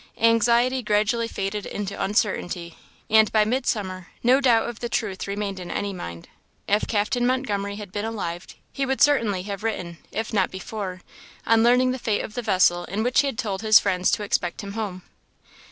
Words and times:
Anxiety 0.17 0.81
gradually 0.81 1.27
faded 1.27 1.67
into 1.67 1.93
uncertainty; 2.03 2.75
and 3.07 3.31
by 3.31 3.45
midsummer, 3.45 4.07
no 4.23 4.41
doubt 4.41 4.67
of 4.67 4.79
the 4.79 4.89
truth 4.89 5.27
remained 5.27 5.59
in 5.59 5.69
any 5.69 5.93
mind. 5.93 6.27
If 6.67 6.87
Captain 6.87 7.23
Montgomery 7.23 7.75
had 7.75 7.91
been 7.91 8.03
alive, 8.05 8.47
he 8.73 8.83
would 8.83 8.99
certainly 8.99 9.43
have 9.43 9.61
written, 9.63 9.99
if 10.11 10.33
not 10.33 10.49
before, 10.49 11.01
on 11.45 11.61
learning 11.61 11.91
the 11.91 11.99
fate 11.99 12.21
of 12.23 12.33
the 12.33 12.41
vessel 12.41 12.85
in 12.85 13.03
which 13.03 13.19
he 13.19 13.27
had 13.27 13.37
told 13.37 13.61
his 13.61 13.77
friends 13.77 14.09
to 14.13 14.23
expect 14.23 14.61
him 14.61 14.71
home. 14.73 15.03